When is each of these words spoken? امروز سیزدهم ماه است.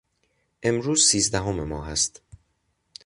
امروز 0.63 1.05
سیزدهم 1.05 1.63
ماه 1.63 1.89
است. 1.89 2.21